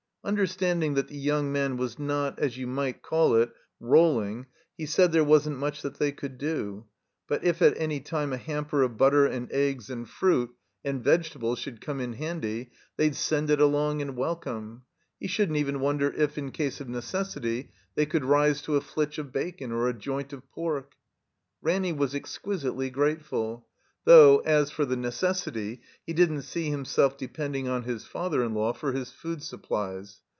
Understanding 0.23 0.93
that 0.93 1.07
the 1.07 1.17
young 1.17 1.51
man 1.51 1.77
was 1.77 1.97
not, 1.97 2.37
as 2.37 2.55
you 2.55 2.67
might 2.67 3.01
call 3.01 3.33
it, 3.37 3.51
rolling, 3.79 4.45
he 4.77 4.85
said 4.85 5.11
there 5.11 5.23
wasn't 5.23 5.57
much 5.57 5.81
that 5.81 5.97
they 5.97 6.11
could 6.11 6.37
do, 6.37 6.85
but 7.27 7.43
if 7.43 7.59
at 7.59 7.75
any 7.75 7.99
time 7.99 8.31
a 8.31 8.37
hamper 8.37 8.83
of 8.83 8.97
butter 8.97 9.25
and 9.25 9.51
eggs 9.51 9.89
and 9.89 10.07
fruit 10.07 10.49
I2S 10.51 10.51
THE 10.85 10.89
COMBINED 10.91 11.05
MAZE 11.05 11.11
and 11.13 11.23
vegetables 11.23 11.59
should 11.59 11.81
come 11.81 11.99
in 11.99 12.13
handy, 12.13 12.69
they'd 12.97 13.15
send 13.15 13.49
it 13.49 13.59
along 13.59 14.03
and 14.03 14.15
welcome; 14.15 14.83
he 15.19 15.25
shouldn't 15.27 15.57
even 15.57 15.79
wonder 15.79 16.11
if, 16.11 16.37
in 16.37 16.51
case 16.51 16.79
of 16.79 16.87
necessity, 16.87 17.71
they 17.95 18.05
could 18.05 18.23
rise 18.23 18.61
to 18.61 18.75
a 18.75 18.81
flitch 18.81 19.17
of 19.17 19.31
bacon 19.31 19.71
or 19.71 19.87
a 19.89 19.93
joint 19.95 20.33
of 20.33 20.47
pork. 20.51 20.93
Ranny 21.63 21.93
was 21.93 22.13
exquisitely 22.13 22.91
grateftil; 22.91 23.63
though, 24.03 24.39
as 24.39 24.71
for 24.71 24.83
the 24.85 24.95
necessity, 24.95 25.79
he 26.07 26.11
didn't 26.13 26.41
see 26.41 26.71
himself 26.71 27.19
depending 27.19 27.67
on 27.67 27.83
his 27.83 28.03
father 28.03 28.43
in 28.43 28.51
law 28.51 28.73
for 28.73 28.93
his 28.93 29.11
food 29.11 29.43
supplies. 29.43 30.21